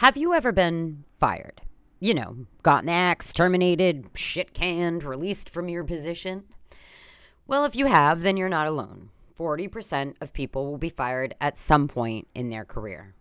Have 0.00 0.18
you 0.18 0.34
ever 0.34 0.52
been 0.52 1.04
fired? 1.18 1.62
You 2.00 2.12
know, 2.12 2.44
gotten 2.62 2.84
the 2.84 2.92
axe, 2.92 3.32
terminated, 3.32 4.04
shit 4.12 4.52
canned, 4.52 5.02
released 5.02 5.48
from 5.48 5.70
your 5.70 5.84
position? 5.84 6.44
Well, 7.46 7.64
if 7.64 7.74
you 7.74 7.86
have, 7.86 8.20
then 8.20 8.36
you're 8.36 8.50
not 8.50 8.66
alone. 8.66 9.08
40% 9.38 10.16
of 10.20 10.34
people 10.34 10.66
will 10.66 10.76
be 10.76 10.90
fired 10.90 11.34
at 11.40 11.56
some 11.56 11.88
point 11.88 12.28
in 12.34 12.50
their 12.50 12.66
career. 12.66 13.14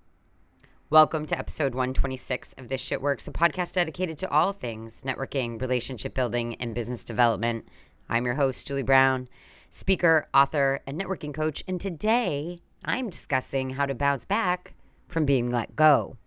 Welcome 0.89 1.25
to 1.27 1.39
episode 1.39 1.73
126 1.73 2.55
of 2.57 2.67
This 2.67 2.81
Shit 2.81 3.01
Works, 3.01 3.25
a 3.29 3.31
podcast 3.31 3.75
dedicated 3.75 4.17
to 4.17 4.29
all 4.29 4.51
things 4.51 5.03
networking, 5.03 5.61
relationship 5.61 6.13
building, 6.13 6.55
and 6.55 6.75
business 6.75 7.05
development. 7.05 7.69
I'm 8.09 8.25
your 8.25 8.35
host, 8.35 8.67
Julie 8.67 8.83
Brown, 8.83 9.29
speaker, 9.69 10.27
author, 10.33 10.81
and 10.85 10.99
networking 10.99 11.33
coach, 11.33 11.63
and 11.69 11.79
today 11.79 12.59
I'm 12.83 13.09
discussing 13.09 13.69
how 13.69 13.85
to 13.85 13.95
bounce 13.95 14.25
back 14.25 14.73
from 15.07 15.23
being 15.23 15.49
let 15.49 15.77
go. 15.77 16.17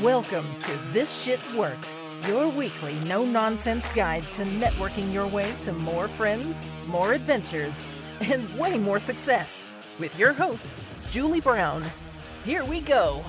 Welcome 0.00 0.46
to 0.60 0.78
This 0.90 1.22
Shit 1.22 1.38
Works, 1.54 2.02
your 2.26 2.48
weekly 2.48 2.94
no 3.00 3.26
nonsense 3.26 3.86
guide 3.90 4.24
to 4.32 4.42
networking 4.42 5.12
your 5.12 5.26
way 5.26 5.52
to 5.62 5.72
more 5.72 6.08
friends, 6.08 6.72
more 6.86 7.12
adventures, 7.12 7.84
and 8.22 8.48
way 8.58 8.78
more 8.78 8.98
success. 8.98 9.66
With 9.98 10.18
your 10.18 10.32
host, 10.32 10.74
Julie 11.08 11.42
Brown. 11.42 11.84
Here 12.42 12.64
we 12.64 12.80
go. 12.80 13.22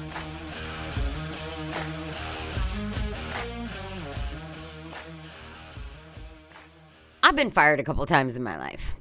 I've 7.21 7.35
been 7.35 7.51
fired 7.51 7.81
a 7.81 7.83
couple 7.83 8.05
times 8.05 8.37
in 8.37 8.43
my 8.43 8.57
life. 8.57 8.95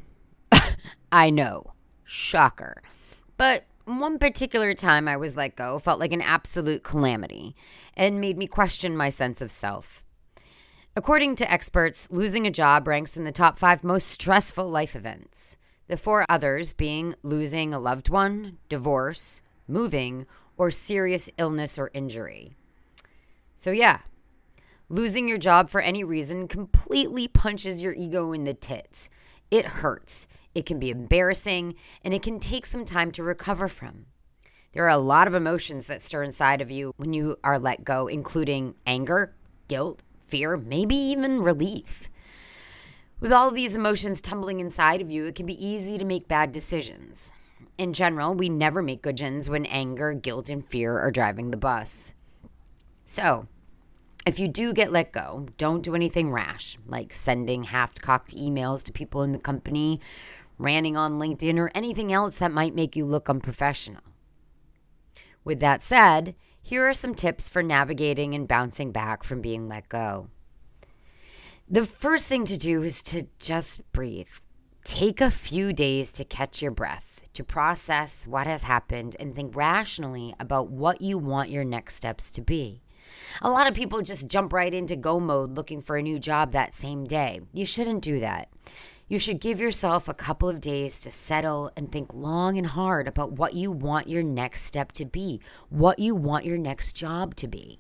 I 1.13 1.31
know. 1.31 1.75
Shocker. 2.05 2.83
But 3.37 3.65
one 3.85 4.19
particular 4.19 4.75
time 4.75 5.09
I 5.09 5.17
was 5.17 5.37
let 5.37 5.57
go 5.57 5.79
felt 5.79 6.01
like 6.01 6.13
an 6.13 6.23
absolute 6.23 6.83
calamity 6.83 7.55
and 7.97 8.21
made 8.21 8.39
me 8.39 8.47
question 8.47 8.97
my 8.97 9.09
sense 9.09 9.41
of 9.41 9.51
self. 9.51 10.05
According 10.95 11.37
to 11.37 11.51
experts, 11.51 12.09
losing 12.11 12.47
a 12.47 12.51
job 12.51 12.87
ranks 12.87 13.17
in 13.17 13.25
the 13.25 13.33
top 13.33 13.59
five 13.59 13.83
most 13.83 14.09
stressful 14.09 14.69
life 14.69 14.95
events. 14.95 15.57
The 15.89 15.97
four 15.97 16.25
others 16.29 16.75
being 16.75 17.15
losing 17.23 17.73
a 17.73 17.79
loved 17.79 18.09
one, 18.09 18.59
divorce, 18.69 19.43
moving, 19.67 20.27
or 20.57 20.71
serious 20.71 21.31
illness 21.39 21.79
or 21.79 21.91
injury. 21.95 22.55
So, 23.57 23.71
yeah, 23.71 24.01
losing 24.89 25.29
your 25.29 25.39
job 25.39 25.71
for 25.71 25.81
any 25.81 26.05
reason 26.05 26.47
completely 26.47 27.27
punches 27.27 27.81
your 27.81 27.95
ego 27.95 28.33
in 28.33 28.45
the 28.45 28.55
tits. 28.55 29.09
It 29.53 29.67
hurts 29.67 30.27
it 30.55 30.67
can 30.67 30.79
be 30.79 30.91
embarrassing, 30.91 31.75
and 32.05 32.13
it 32.13 32.23
can 32.23 32.39
take 32.39 32.67
some 32.67 32.85
time 32.85 33.11
to 33.13 33.23
recover 33.23 33.69
from. 33.69 34.07
There 34.73 34.85
are 34.85 34.89
a 34.89 34.99
lot 34.99 35.27
of 35.27 35.35
emotions 35.35 35.87
that 35.87 36.03
stir 36.03 36.23
inside 36.23 36.61
of 36.61 36.71
you 36.71 36.93
when 36.97 37.13
you 37.13 37.39
are 37.43 37.59
let 37.59 37.85
go, 37.85 38.07
including 38.07 38.75
anger, 38.87 39.35
guilt, 39.69 40.03
fear, 40.27 40.57
maybe 40.57 40.95
even 40.95 41.43
relief. 41.43 42.09
With 43.21 43.33
all 43.33 43.51
these 43.51 43.77
emotions 43.77 44.21
tumbling 44.21 44.61
inside 44.61 45.01
of 45.01 45.11
you, 45.11 45.27
it 45.27 45.35
can 45.35 45.47
be 45.47 45.67
easy 45.67 45.97
to 45.99 46.05
make 46.05 46.29
bad 46.29 46.53
decisions. 46.53 47.35
In 47.79 47.93
general, 47.93 48.35
we 48.35 48.49
never 48.49 48.83
make 48.83 49.03
good 49.03 49.17
decisions 49.17 49.49
when 49.49 49.67
anger, 49.67 50.13
guilt, 50.13 50.49
and 50.49 50.67
fear 50.67 50.99
are 50.99 51.11
driving 51.11 51.51
the 51.51 51.57
bus. 51.57 52.15
So, 53.05 53.47
if 54.27 54.39
you 54.39 54.49
do 54.49 54.73
get 54.73 54.93
let 54.93 55.13
go, 55.13 55.49
don't 55.59 55.83
do 55.83 55.95
anything 55.95 56.31
rash, 56.31 56.79
like 56.87 57.13
sending 57.13 57.65
half 57.65 57.95
cocked 57.97 58.35
emails 58.35 58.85
to 58.85 58.93
people 58.93 59.23
in 59.23 59.33
the 59.33 59.39
company 59.39 60.01
ranting 60.59 60.97
on 60.97 61.19
LinkedIn, 61.19 61.59
or 61.59 61.71
anything 61.75 62.13
else 62.13 62.39
that 62.39 62.53
might 62.53 62.75
make 62.75 62.95
you 62.95 63.05
look 63.05 63.29
unprofessional. 63.29 64.03
With 65.45 65.59
that 65.61 65.83
said, 65.83 66.37
here 66.63 66.89
are 66.89 66.95
some 66.95 67.15
tips 67.15 67.49
for 67.49 67.63
navigating 67.63 68.35
and 68.35 68.47
bouncing 68.47 68.93
back 68.93 69.25
from 69.25 69.41
being 69.41 69.69
let 69.69 69.89
go. 69.89 70.29
The 71.69 71.85
first 71.85 72.29
thing 72.29 72.45
to 72.45 72.59
do 72.59 72.83
is 72.83 73.03
to 73.05 73.27
just 73.41 73.81
breathe. 73.93 74.29
Take 74.85 75.21
a 75.21 75.31
few 75.31 75.73
days 75.73 76.13
to 76.13 76.25
catch 76.25 76.63
your 76.63 76.71
breath, 76.71 77.23
to 77.35 77.43
process 77.43 78.27
what 78.27 78.47
has 78.47 78.65
happened, 78.65 79.17
and 79.19 79.35
think 79.35 79.57
rationally 79.57 80.35
about 80.39 80.71
what 80.71 81.01
you 81.01 81.19
want 81.19 81.51
your 81.51 81.65
next 81.65 81.97
steps 81.97 82.31
to 82.33 82.41
be. 82.41 82.82
A 83.41 83.51
lot 83.51 83.67
of 83.67 83.75
people 83.75 84.03
just 84.03 84.29
jump 84.29 84.53
right 84.53 84.73
into 84.73 84.97
go 84.97 85.19
mode 85.19 85.57
looking 85.57 85.81
for 85.81 85.97
a 85.97 86.03
new 86.03 86.19
job 86.19 86.53
that 86.53 86.75
same 86.75 87.05
day. 87.05 87.41
You 87.53 87.65
shouldn't 87.65 88.03
do 88.03 88.21
that. 88.21 88.49
You 89.09 89.19
should 89.19 89.41
give 89.41 89.61
yourself 89.61 90.09
a 90.09 90.15
couple 90.15 90.49
of 90.49 90.61
days 90.61 91.01
to 91.01 91.11
settle 91.11 91.71
and 91.77 91.91
think 91.91 92.15
long 92.15 92.57
and 92.57 92.67
hard 92.67 93.09
about 93.09 93.33
what 93.33 93.55
you 93.55 93.71
want 93.71 94.09
your 94.09 94.23
next 94.23 94.63
step 94.63 94.93
to 94.93 95.05
be, 95.05 95.41
what 95.69 95.99
you 95.99 96.15
want 96.15 96.47
your 96.47 96.59
next 96.59 96.93
job 96.95 97.35
to 97.37 97.47
be. 97.47 97.79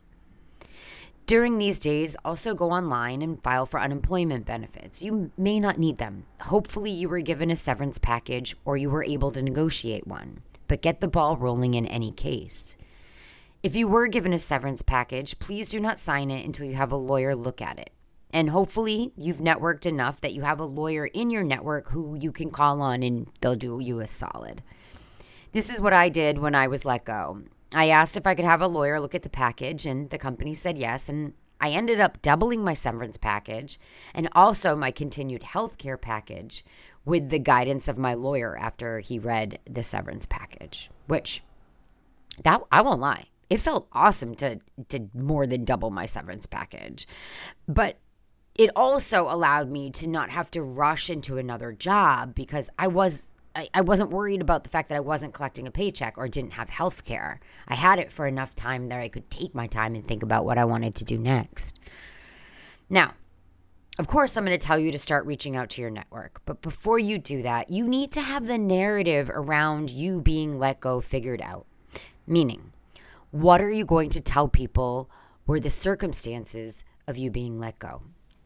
During 1.27 1.57
these 1.57 1.79
days, 1.79 2.17
also 2.25 2.53
go 2.55 2.71
online 2.71 3.23
and 3.23 3.43
file 3.43 3.65
for 3.65 3.81
unemployment 3.81 4.45
benefits. 4.45 5.01
You 5.01 5.31
may 5.39 5.61
not 5.61 5.79
need 5.79 5.97
them. 5.97 6.27
Hopefully, 6.41 6.91
you 6.91 7.09
were 7.09 7.21
given 7.21 7.51
a 7.51 7.57
severance 7.57 7.97
package 7.97 8.57
or 8.65 8.77
you 8.77 8.91
were 8.91 9.05
able 9.05 9.31
to 9.31 9.41
negotiate 9.41 10.07
one, 10.07 10.43
but 10.69 10.83
get 10.83 11.01
the 11.01 11.09
ball 11.09 11.37
rolling 11.37 11.75
in 11.75 11.87
any 11.87 12.13
case. 12.13 12.77
If 13.63 13.77
you 13.77 13.87
were 13.87 14.09
given 14.09 14.33
a 14.33 14.41
severance 14.41 14.83
package, 14.83 15.39
please 15.39 15.69
do 15.69 15.79
not 15.79 16.01
sign 16.01 16.33
it 16.33 16.45
until 16.45 16.67
you 16.67 16.75
have 16.75 16.91
a 16.91 16.97
lawyer 16.97 17.37
look 17.37 17.63
at 17.63 17.79
it. 17.79 17.91
And 18.33 18.51
hopefully, 18.51 19.13
you've 19.17 19.37
networked 19.37 19.87
enough 19.87 20.21
that 20.21 20.33
you 20.33 20.43
have 20.43 20.59
a 20.59 20.65
lawyer 20.65 21.07
in 21.07 21.31
your 21.31 21.45
network 21.45 21.91
who 21.91 22.19
you 22.19 22.33
can 22.33 22.51
call 22.51 22.83
on 22.83 23.05
and 23.05 23.29
they'll 23.41 23.55
do 23.55 23.79
you 23.79 24.01
a 24.01 24.09
solid. 24.09 24.65
This 25.53 25.71
is 25.71 25.81
what 25.81 25.93
I 25.93 26.09
did 26.09 26.39
when 26.39 26.57
I 26.57 26.67
was 26.67 26.85
let 26.85 27.05
go. 27.05 27.43
I 27.73 27.89
asked 27.91 28.17
if 28.17 28.27
I 28.27 28.35
could 28.35 28.45
have 28.45 28.63
a 28.63 28.67
lawyer 28.67 28.99
look 28.99 29.15
at 29.15 29.23
the 29.23 29.29
package, 29.29 29.87
and 29.87 30.11
the 30.11 30.19
company 30.19 30.55
said 30.55 30.77
yes. 30.77 31.09
And 31.09 31.35
I 31.61 31.71
ended 31.71 32.01
up 32.01 32.21
doubling 32.21 32.65
my 32.65 32.75
severance 32.75 33.17
package 33.17 33.79
and 34.13 34.29
also 34.33 34.75
my 34.75 34.91
continued 34.91 35.45
health 35.45 35.79
care 35.79 35.97
package 35.97 36.65
with 37.05 37.29
the 37.29 37.39
guidance 37.39 37.87
of 37.87 37.97
my 37.97 38.15
lawyer 38.15 38.59
after 38.59 38.99
he 38.99 39.21
read 39.21 39.61
the 39.71 39.85
severance 39.85 40.27
package, 40.27 40.91
which 41.07 41.45
that 42.43 42.61
I 42.73 42.83
won't 42.83 43.01
lie. 43.01 43.27
It 43.53 43.61
felt 43.61 43.87
awesome 43.93 44.35
to 44.37 44.61
to 44.89 45.11
more 45.13 45.47
than 45.47 45.67
double 45.67 45.91
my 45.91 46.07
severance 46.07 46.47
package. 46.47 47.07
But 47.69 47.99
it 48.55 48.71
also 48.75 49.31
allowed 49.31 49.71
me 49.71 49.91
to 49.91 50.07
not 50.07 50.31
have 50.31 50.51
to 50.53 50.63
rush 50.63 51.11
into 51.11 51.37
another 51.37 51.71
job 51.71 52.35
because 52.35 52.71
I 52.79 52.87
was 52.87 53.27
I, 53.55 53.69
I 53.75 53.83
wasn't 53.83 54.09
worried 54.09 54.41
about 54.41 54.65
the 54.65 54.71
fact 54.71 54.89
that 54.89 54.97
I 54.97 55.01
wasn't 55.01 55.35
collecting 55.35 55.67
a 55.67 55.71
paycheck 55.71 56.17
or 56.17 56.29
didn't 56.29 56.55
have 56.55 56.71
health 56.71 57.05
care. 57.05 57.41
I 57.69 57.75
had 57.75 57.99
it 57.99 58.11
for 58.11 58.27
enough 58.27 58.55
time 58.55 58.87
that 58.87 59.01
I 59.01 59.11
could 59.11 59.31
take 59.31 59.55
my 59.55 59.67
time 59.67 59.95
and 59.95 60.07
think 60.07 60.23
about 60.23 60.47
what 60.47 60.57
I 60.57 60.65
wanted 60.65 60.95
to 60.95 61.05
do 61.05 61.19
next. 61.19 61.79
Now, 62.89 63.13
of 63.99 64.07
course, 64.07 64.35
I'm 64.39 64.47
going 64.47 64.59
to 64.59 64.67
tell 64.67 64.79
you 64.79 64.91
to 64.93 64.99
start 64.99 65.27
reaching 65.27 65.57
out 65.57 65.69
to 65.71 65.83
your 65.83 65.91
network. 65.91 66.41
But 66.47 66.63
before 66.63 66.99
you 66.99 67.19
do 67.19 67.43
that, 67.43 67.71
you 67.71 67.87
need 67.87 68.13
to 68.13 68.23
have 68.23 68.47
the 68.47 68.57
narrative 68.57 69.29
around 69.29 69.91
you 69.91 70.23
being 70.23 70.59
let 70.59 70.81
go 70.81 71.03
figured 71.03 71.43
out. 71.43 71.67
Meaning, 72.27 72.73
what 73.33 73.63
are 73.63 73.71
you 73.71 73.87
going 73.87 74.11
to 74.11 74.21
tell 74.21 74.47
people 74.47 75.11
were 75.47 75.59
the 75.59 75.71
circumstances 75.71 76.85
of 77.09 77.17
you 77.17 77.31
being 77.31 77.59
let 77.59 77.79
go? 77.79 78.03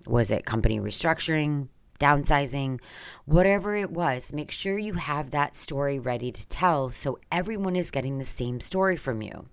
Was 0.06 0.30
it 0.30 0.46
company 0.46 0.78
restructuring, 0.78 1.66
downsizing, 1.98 2.78
whatever 3.24 3.74
it 3.74 3.90
was? 3.90 4.32
Make 4.32 4.52
sure 4.52 4.78
you 4.78 4.94
have 4.94 5.32
that 5.32 5.56
story 5.56 5.98
ready 5.98 6.30
to 6.30 6.46
tell 6.46 6.92
so 6.92 7.18
everyone 7.32 7.74
is 7.74 7.90
getting 7.90 8.18
the 8.18 8.24
same 8.24 8.60
story 8.60 8.96
from 8.96 9.22
you. 9.22 9.46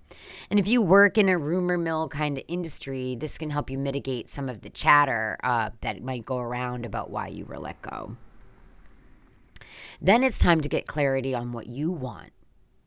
And 0.51 0.59
if 0.59 0.67
you 0.67 0.83
work 0.83 1.17
in 1.17 1.29
a 1.29 1.37
rumor 1.37 1.79
mill 1.79 2.09
kind 2.09 2.37
of 2.37 2.43
industry, 2.47 3.15
this 3.15 3.39
can 3.39 3.49
help 3.49 3.71
you 3.71 3.79
mitigate 3.79 4.29
some 4.29 4.49
of 4.49 4.61
the 4.61 4.69
chatter 4.69 5.37
uh, 5.43 5.71
that 5.81 6.03
might 6.03 6.25
go 6.25 6.37
around 6.37 6.85
about 6.85 7.09
why 7.09 7.29
you 7.29 7.45
were 7.45 7.57
let 7.57 7.81
go. 7.81 8.17
Then 9.99 10.23
it's 10.23 10.37
time 10.37 10.61
to 10.61 10.69
get 10.69 10.85
clarity 10.85 11.33
on 11.33 11.53
what 11.53 11.65
you 11.65 11.89
want. 11.89 12.33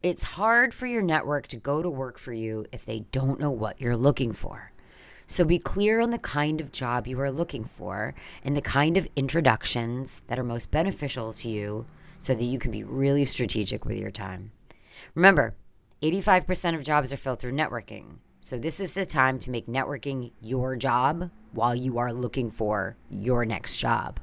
It's 0.07 0.23
hard 0.23 0.73
for 0.73 0.87
your 0.87 1.03
network 1.03 1.49
to 1.49 1.57
go 1.57 1.83
to 1.83 1.91
work 1.91 2.17
for 2.17 2.33
you 2.33 2.65
if 2.71 2.85
they 2.85 3.01
don't 3.11 3.41
know 3.41 3.51
what 3.51 3.81
you're 3.81 3.97
looking 3.97 4.33
for. 4.33 4.71
So 5.27 5.45
be 5.45 5.59
clear 5.59 6.01
on 6.01 6.13
the 6.13 6.19
kind 6.19 6.61
of 6.61 6.71
job 6.71 7.09
you 7.09 7.19
are 7.21 7.33
looking 7.33 7.65
for 7.65 8.15
and 8.45 8.57
the 8.57 8.61
kind 8.61 8.97
of 8.97 9.09
introductions 9.17 10.23
that 10.29 10.39
are 10.39 10.45
most 10.45 10.71
beneficial 10.71 11.33
to 11.33 11.49
you 11.49 11.87
so 12.21 12.37
that 12.37 12.45
you 12.45 12.61
can 12.61 12.71
be 12.71 12.85
really 12.85 13.25
strategic 13.25 13.85
with 13.85 13.97
your 13.97 14.13
time. 14.13 14.53
Remember, 15.17 15.57
85% 16.03 16.77
of 16.77 16.85
jobs 16.85 17.13
are 17.13 17.17
filled 17.17 17.41
through 17.41 17.55
networking. 17.55 18.19
So 18.39 18.59
this 18.59 18.79
is 18.79 18.95
the 18.95 19.07
time 19.07 19.41
to 19.41 19.51
make 19.51 19.67
networking 19.67 20.31
your 20.41 20.77
job 20.77 21.33
while 21.51 21.75
you 21.75 21.99
are 21.99 22.13
looking 22.13 22.53
for 22.53 22.97
your 23.11 23.45
next 23.45 23.79
job. 23.79 24.21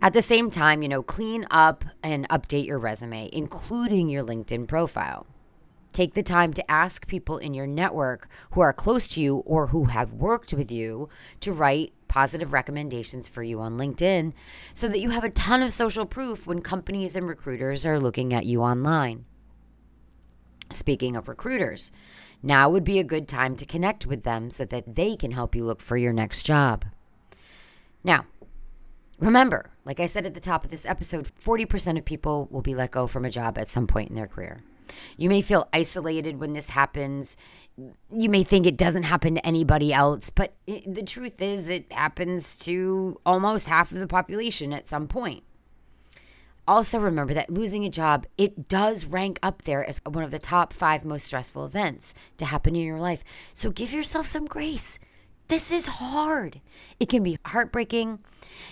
At 0.00 0.12
the 0.12 0.22
same 0.22 0.50
time, 0.50 0.82
you 0.82 0.88
know, 0.88 1.02
clean 1.02 1.46
up 1.50 1.84
and 2.02 2.28
update 2.28 2.66
your 2.66 2.78
resume, 2.78 3.28
including 3.32 4.08
your 4.08 4.24
LinkedIn 4.24 4.66
profile. 4.66 5.26
Take 5.92 6.14
the 6.14 6.22
time 6.22 6.54
to 6.54 6.70
ask 6.70 7.06
people 7.06 7.36
in 7.36 7.52
your 7.52 7.66
network 7.66 8.28
who 8.52 8.62
are 8.62 8.72
close 8.72 9.06
to 9.08 9.20
you 9.20 9.36
or 9.38 9.68
who 9.68 9.84
have 9.84 10.14
worked 10.14 10.54
with 10.54 10.72
you 10.72 11.10
to 11.40 11.52
write 11.52 11.92
positive 12.08 12.52
recommendations 12.52 13.28
for 13.28 13.42
you 13.42 13.60
on 13.60 13.78
LinkedIn 13.78 14.32
so 14.72 14.88
that 14.88 15.00
you 15.00 15.10
have 15.10 15.24
a 15.24 15.30
ton 15.30 15.62
of 15.62 15.72
social 15.72 16.06
proof 16.06 16.46
when 16.46 16.60
companies 16.60 17.14
and 17.14 17.28
recruiters 17.28 17.84
are 17.84 18.00
looking 18.00 18.32
at 18.32 18.46
you 18.46 18.62
online. 18.62 19.26
Speaking 20.70 21.14
of 21.14 21.28
recruiters, 21.28 21.92
now 22.42 22.70
would 22.70 22.84
be 22.84 22.98
a 22.98 23.04
good 23.04 23.28
time 23.28 23.54
to 23.56 23.66
connect 23.66 24.06
with 24.06 24.24
them 24.24 24.50
so 24.50 24.64
that 24.64 24.94
they 24.94 25.14
can 25.14 25.30
help 25.30 25.54
you 25.54 25.64
look 25.64 25.80
for 25.80 25.96
your 25.96 26.12
next 26.12 26.44
job. 26.44 26.86
Now, 28.02 28.26
remember, 29.22 29.70
like 29.84 30.00
I 30.00 30.06
said 30.06 30.26
at 30.26 30.34
the 30.34 30.40
top 30.40 30.64
of 30.64 30.70
this 30.70 30.84
episode, 30.84 31.28
40% 31.44 31.98
of 31.98 32.04
people 32.04 32.48
will 32.50 32.62
be 32.62 32.74
let 32.74 32.90
go 32.90 33.06
from 33.06 33.24
a 33.24 33.30
job 33.30 33.58
at 33.58 33.68
some 33.68 33.86
point 33.86 34.10
in 34.10 34.16
their 34.16 34.26
career. 34.26 34.62
You 35.16 35.28
may 35.28 35.40
feel 35.40 35.68
isolated 35.72 36.38
when 36.38 36.52
this 36.52 36.70
happens. 36.70 37.36
You 38.10 38.28
may 38.28 38.44
think 38.44 38.66
it 38.66 38.76
doesn't 38.76 39.04
happen 39.04 39.36
to 39.36 39.46
anybody 39.46 39.92
else, 39.92 40.28
but 40.28 40.54
it, 40.66 40.92
the 40.92 41.02
truth 41.02 41.40
is, 41.40 41.68
it 41.68 41.90
happens 41.90 42.56
to 42.58 43.18
almost 43.24 43.68
half 43.68 43.92
of 43.92 43.98
the 43.98 44.06
population 44.06 44.72
at 44.72 44.88
some 44.88 45.08
point. 45.08 45.44
Also, 46.68 46.98
remember 46.98 47.34
that 47.34 47.50
losing 47.50 47.84
a 47.84 47.90
job, 47.90 48.26
it 48.38 48.68
does 48.68 49.04
rank 49.04 49.38
up 49.42 49.62
there 49.62 49.84
as 49.84 50.00
one 50.04 50.22
of 50.22 50.30
the 50.30 50.38
top 50.38 50.72
five 50.72 51.04
most 51.04 51.26
stressful 51.26 51.64
events 51.64 52.14
to 52.36 52.44
happen 52.44 52.76
in 52.76 52.86
your 52.86 53.00
life. 53.00 53.24
So 53.52 53.70
give 53.70 53.92
yourself 53.92 54.26
some 54.26 54.46
grace. 54.46 54.98
This 55.48 55.70
is 55.70 55.86
hard. 55.86 56.60
It 56.98 57.08
can 57.08 57.22
be 57.22 57.38
heartbreaking, 57.44 58.20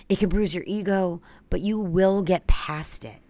it 0.09 0.19
can 0.19 0.29
bruise 0.29 0.53
your 0.53 0.63
ego, 0.65 1.21
but 1.49 1.61
you 1.61 1.79
will 1.79 2.21
get 2.21 2.47
past 2.47 3.05
it. 3.05 3.21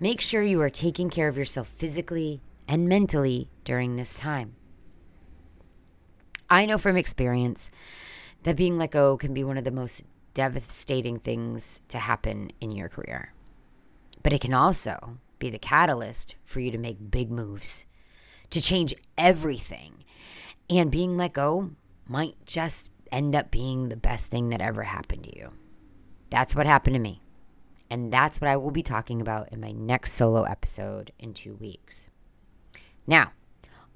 Make 0.00 0.20
sure 0.20 0.42
you 0.42 0.60
are 0.60 0.70
taking 0.70 1.08
care 1.08 1.28
of 1.28 1.36
yourself 1.36 1.68
physically 1.68 2.40
and 2.66 2.88
mentally 2.88 3.48
during 3.64 3.96
this 3.96 4.12
time. 4.14 4.56
I 6.50 6.66
know 6.66 6.78
from 6.78 6.96
experience 6.96 7.70
that 8.42 8.56
being 8.56 8.76
let 8.76 8.90
go 8.90 9.16
can 9.16 9.32
be 9.32 9.44
one 9.44 9.56
of 9.56 9.64
the 9.64 9.70
most 9.70 10.04
devastating 10.34 11.18
things 11.18 11.80
to 11.88 11.98
happen 11.98 12.50
in 12.60 12.72
your 12.72 12.88
career. 12.88 13.32
But 14.22 14.32
it 14.32 14.40
can 14.40 14.54
also 14.54 15.18
be 15.38 15.50
the 15.50 15.58
catalyst 15.58 16.34
for 16.44 16.60
you 16.60 16.70
to 16.70 16.78
make 16.78 17.10
big 17.10 17.30
moves, 17.30 17.86
to 18.50 18.60
change 18.60 18.94
everything. 19.16 20.04
And 20.68 20.90
being 20.90 21.16
let 21.16 21.34
go 21.34 21.70
might 22.06 22.36
just 22.46 22.90
end 23.10 23.34
up 23.34 23.50
being 23.50 23.88
the 23.88 23.96
best 23.96 24.26
thing 24.26 24.48
that 24.50 24.60
ever 24.60 24.82
happened 24.82 25.24
to 25.24 25.36
you. 25.36 25.50
That's 26.30 26.56
what 26.56 26.66
happened 26.66 26.94
to 26.94 27.00
me. 27.00 27.22
And 27.90 28.12
that's 28.12 28.40
what 28.40 28.50
I 28.50 28.56
will 28.56 28.70
be 28.70 28.82
talking 28.82 29.20
about 29.20 29.52
in 29.52 29.60
my 29.60 29.72
next 29.72 30.12
solo 30.12 30.42
episode 30.42 31.12
in 31.18 31.34
two 31.34 31.54
weeks. 31.54 32.08
Now, 33.06 33.32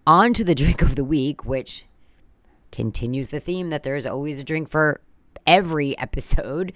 on 0.06 0.32
to 0.34 0.44
the 0.44 0.54
drink 0.54 0.82
of 0.82 0.94
the 0.94 1.04
week, 1.04 1.44
which 1.44 1.84
continues 2.70 3.28
the 3.28 3.40
theme 3.40 3.70
that 3.70 3.82
there 3.82 3.96
is 3.96 4.06
always 4.06 4.40
a 4.40 4.44
drink 4.44 4.68
for 4.68 5.00
every 5.46 5.98
episode. 5.98 6.72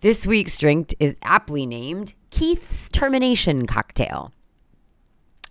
This 0.00 0.26
week's 0.26 0.56
drink 0.56 0.94
is 1.00 1.18
aptly 1.22 1.66
named 1.66 2.14
Keith's 2.30 2.88
Termination 2.88 3.66
Cocktail. 3.66 4.32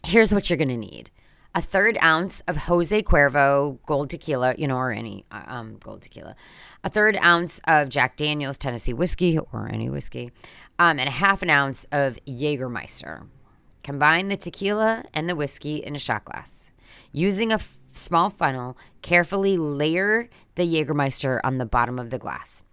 Here's 0.05 0.33
what 0.33 0.49
you're 0.49 0.57
going 0.57 0.69
to 0.69 0.77
need 0.77 1.11
a 1.57 1.61
third 1.61 1.97
ounce 2.03 2.41
of 2.41 2.55
Jose 2.55 3.01
Cuervo 3.01 3.79
gold 3.87 4.11
tequila, 4.11 4.53
you 4.59 4.67
know, 4.67 4.77
or 4.77 4.91
any 4.91 5.25
uh, 5.31 5.41
um, 5.47 5.77
gold 5.79 6.03
tequila, 6.03 6.35
a 6.83 6.89
third 6.89 7.17
ounce 7.17 7.59
of 7.67 7.89
Jack 7.89 8.15
Daniels 8.15 8.57
Tennessee 8.57 8.93
whiskey 8.93 9.39
or 9.39 9.67
any 9.67 9.89
whiskey, 9.89 10.31
um, 10.77 10.99
and 10.99 11.09
a 11.09 11.11
half 11.11 11.41
an 11.41 11.49
ounce 11.49 11.87
of 11.91 12.19
Jägermeister. 12.27 13.25
Combine 13.83 14.27
the 14.27 14.37
tequila 14.37 15.03
and 15.15 15.27
the 15.27 15.35
whiskey 15.35 15.77
in 15.77 15.95
a 15.95 15.99
shot 15.99 16.25
glass. 16.25 16.71
Using 17.11 17.51
a 17.51 17.55
f- 17.55 17.79
small 17.91 18.29
funnel, 18.29 18.77
carefully 19.01 19.57
layer 19.57 20.29
the 20.53 20.61
Jägermeister 20.61 21.39
on 21.43 21.57
the 21.57 21.65
bottom 21.65 21.97
of 21.97 22.11
the 22.11 22.19
glass. 22.19 22.63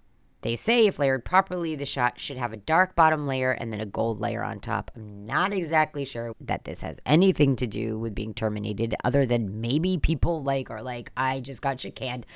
They 0.45 0.57
say 0.57 0.87
if 0.87 0.99
layered 0.99 1.25
properly, 1.25 1.75
the 1.75 1.87
shot 1.87 2.21
should 2.21 2.37
have 2.37 2.53
a 2.53 2.59
dark 2.59 2.95
bottom 2.95 3.27
layer 3.27 3.53
and 3.53 3.73
then 3.73 3.81
a 3.81 3.87
gold 3.87 4.21
layer 4.21 4.43
on 4.43 4.61
top. 4.61 4.91
I'm 4.95 5.25
not 5.25 5.55
exactly 5.55 6.05
sure 6.05 6.35
that 6.39 6.65
this 6.65 6.83
has 6.83 7.01
anything 7.07 7.57
to 7.57 7.67
do 7.67 7.99
with 7.99 8.15
being 8.15 8.35
terminated, 8.35 8.95
other 9.03 9.25
than 9.25 9.63
maybe 9.63 9.97
people 9.97 10.43
like 10.43 10.71
are 10.71 10.83
like, 10.83 11.11
I 11.17 11.41
just 11.41 11.63
got 11.63 11.81
shit 11.81 11.97
canned. 11.97 12.27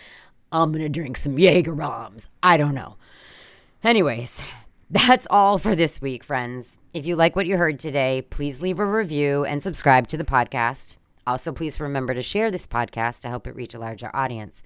I'm 0.50 0.72
gonna 0.72 0.88
drink 0.88 1.18
some 1.18 1.38
Jaeger 1.38 1.74
bombs. 1.74 2.30
I 2.42 2.56
don't 2.56 2.74
know. 2.74 2.96
Anyways, 3.84 4.40
that's 4.90 5.26
all 5.28 5.58
for 5.58 5.76
this 5.76 6.00
week, 6.00 6.24
friends. 6.24 6.78
If 6.94 7.04
you 7.04 7.14
like 7.14 7.36
what 7.36 7.44
you 7.44 7.58
heard 7.58 7.78
today, 7.78 8.22
please 8.22 8.62
leave 8.62 8.78
a 8.78 8.86
review 8.86 9.44
and 9.44 9.62
subscribe 9.62 10.08
to 10.08 10.16
the 10.16 10.24
podcast. 10.24 10.96
Also, 11.28 11.52
please 11.52 11.78
remember 11.78 12.14
to 12.14 12.22
share 12.22 12.50
this 12.50 12.66
podcast 12.66 13.20
to 13.20 13.28
help 13.28 13.46
it 13.46 13.54
reach 13.54 13.74
a 13.74 13.78
larger 13.78 14.10
audience. 14.14 14.62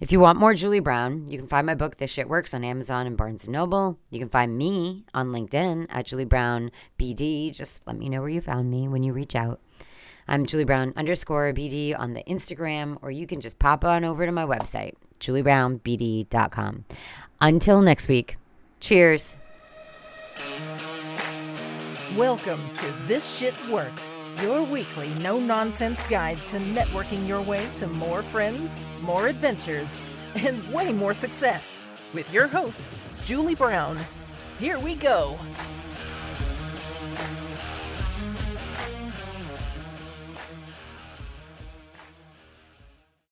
If 0.00 0.12
you 0.12 0.20
want 0.20 0.38
more 0.38 0.54
Julie 0.54 0.78
Brown, 0.78 1.28
you 1.28 1.36
can 1.36 1.48
find 1.48 1.66
my 1.66 1.74
book, 1.74 1.96
This 1.96 2.12
Shit 2.12 2.28
Works, 2.28 2.54
on 2.54 2.62
Amazon 2.62 3.08
and 3.08 3.16
Barnes 3.16 3.48
& 3.48 3.50
Noble. 3.50 3.98
You 4.10 4.20
can 4.20 4.28
find 4.28 4.56
me 4.56 5.04
on 5.12 5.30
LinkedIn 5.30 5.86
at 5.90 6.06
Julie 6.06 6.24
Brown 6.24 6.70
BD. 7.00 7.52
Just 7.52 7.80
let 7.84 7.98
me 7.98 8.08
know 8.08 8.20
where 8.20 8.28
you 8.28 8.40
found 8.40 8.70
me 8.70 8.86
when 8.86 9.02
you 9.02 9.12
reach 9.12 9.34
out. 9.34 9.58
I'm 10.28 10.46
Julie 10.46 10.62
Brown 10.62 10.92
underscore 10.96 11.52
BD 11.52 11.98
on 11.98 12.14
the 12.14 12.22
Instagram, 12.28 12.96
or 13.02 13.10
you 13.10 13.26
can 13.26 13.40
just 13.40 13.58
pop 13.58 13.84
on 13.84 14.04
over 14.04 14.24
to 14.24 14.30
my 14.30 14.44
website, 14.44 14.92
juliebrownbd.com. 15.18 16.84
Until 17.40 17.82
next 17.82 18.06
week, 18.06 18.36
cheers. 18.78 19.34
Welcome 22.16 22.60
to 22.74 22.94
This 23.08 23.38
Shit 23.38 23.54
Works, 23.68 24.16
your 24.40 24.62
weekly 24.62 25.08
no 25.14 25.40
nonsense 25.40 26.00
guide 26.04 26.38
to 26.46 26.58
networking 26.58 27.26
your 27.26 27.42
way 27.42 27.66
to 27.78 27.88
more 27.88 28.22
friends, 28.22 28.86
more 29.00 29.26
adventures, 29.26 29.98
and 30.36 30.64
way 30.72 30.92
more 30.92 31.12
success. 31.12 31.80
With 32.12 32.32
your 32.32 32.46
host, 32.46 32.88
Julie 33.24 33.56
Brown. 33.56 33.98
Here 34.60 34.78
we 34.78 34.94
go. 34.94 35.36